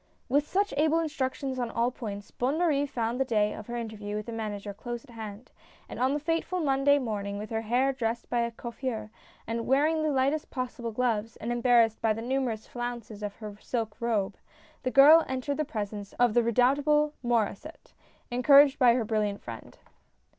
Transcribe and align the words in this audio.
With 0.27 0.47
such 0.47 0.73
able 0.77 0.97
instructions 0.97 1.59
on 1.59 1.69
all 1.69 1.91
points, 1.91 2.31
Bonne 2.31 2.57
Marie 2.57 2.87
found 2.87 3.19
the 3.19 3.23
day 3.23 3.53
of 3.53 3.67
her 3.67 3.75
interview 3.75 4.15
with 4.15 4.25
the 4.25 4.31
Manager 4.31 4.73
close 4.73 5.03
at 5.03 5.11
hand; 5.11 5.51
and 5.87 5.99
on 5.99 6.15
the 6.15 6.19
fateful 6.19 6.59
Monday 6.59 6.97
morning, 6.97 7.37
with 7.37 7.51
her 7.51 7.61
hair 7.61 7.93
dressed 7.93 8.27
by 8.27 8.39
a 8.39 8.49
coiffeur, 8.49 9.11
and 9.45 9.67
wearing 9.67 10.01
the 10.01 10.09
lightest 10.09 10.49
possible 10.49 10.91
gloves, 10.91 11.35
and 11.37 11.51
embarrassed 11.51 12.01
by 12.01 12.13
the 12.13 12.21
numer 12.23 12.51
ous 12.53 12.65
flounces 12.65 13.21
of 13.21 13.35
her 13.35 13.55
silk 13.61 13.95
robe, 13.99 14.37
the 14.81 14.89
girl 14.89 15.23
entered 15.27 15.57
the 15.57 15.65
presence 15.65 16.13
of 16.13 16.33
the 16.33 16.41
redoubtable 16.41 17.13
Maur^sset, 17.23 17.93
encouraged 18.31 18.79
by 18.79 18.95
her 18.95 19.05
brilliant 19.05 19.39
friend. 19.43 19.77